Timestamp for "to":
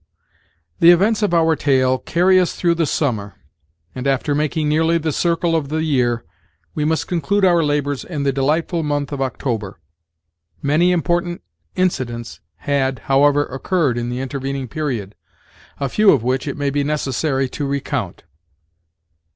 17.49-17.67